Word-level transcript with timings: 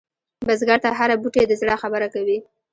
بزګر 0.47 0.79
ته 0.83 0.89
هره 0.99 1.15
بوټۍ 1.21 1.43
د 1.47 1.53
زړه 1.61 1.75
خبره 1.81 2.07
کوي 2.15 2.37